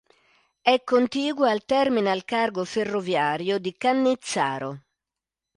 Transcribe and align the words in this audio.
È 0.63 0.83
contigua 0.83 1.51
al 1.51 1.63
terminal 1.63 2.25
cargo 2.25 2.65
ferroviario 2.65 3.59
di 3.59 3.77
Cannizzaro. 3.77 4.83